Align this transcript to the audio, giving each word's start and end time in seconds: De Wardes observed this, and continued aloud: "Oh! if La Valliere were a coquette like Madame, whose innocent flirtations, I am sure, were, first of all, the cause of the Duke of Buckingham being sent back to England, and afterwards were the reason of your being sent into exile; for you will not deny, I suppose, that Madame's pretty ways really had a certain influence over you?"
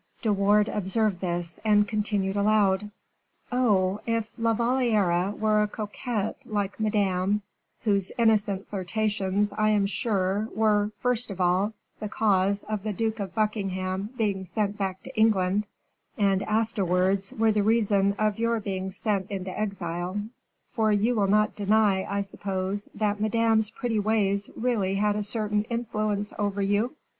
De 0.23 0.33
Wardes 0.33 0.73
observed 0.73 1.19
this, 1.21 1.59
and 1.63 1.87
continued 1.87 2.35
aloud: 2.35 2.89
"Oh! 3.51 4.01
if 4.07 4.31
La 4.35 4.55
Valliere 4.55 5.29
were 5.29 5.61
a 5.61 5.67
coquette 5.67 6.37
like 6.47 6.79
Madame, 6.79 7.43
whose 7.83 8.11
innocent 8.17 8.67
flirtations, 8.67 9.53
I 9.53 9.69
am 9.69 9.85
sure, 9.85 10.49
were, 10.55 10.91
first 10.97 11.29
of 11.29 11.39
all, 11.39 11.73
the 11.99 12.09
cause 12.09 12.63
of 12.63 12.81
the 12.81 12.93
Duke 12.93 13.19
of 13.19 13.35
Buckingham 13.35 14.09
being 14.17 14.43
sent 14.43 14.75
back 14.75 15.03
to 15.03 15.15
England, 15.15 15.67
and 16.17 16.41
afterwards 16.45 17.31
were 17.31 17.51
the 17.51 17.61
reason 17.61 18.13
of 18.13 18.39
your 18.39 18.59
being 18.59 18.89
sent 18.89 19.29
into 19.29 19.51
exile; 19.51 20.19
for 20.65 20.91
you 20.91 21.13
will 21.13 21.27
not 21.27 21.55
deny, 21.55 22.05
I 22.05 22.21
suppose, 22.21 22.89
that 22.95 23.21
Madame's 23.21 23.69
pretty 23.69 23.99
ways 23.99 24.49
really 24.55 24.95
had 24.95 25.15
a 25.15 25.21
certain 25.21 25.63
influence 25.65 26.33
over 26.39 26.59
you?" 26.59 26.95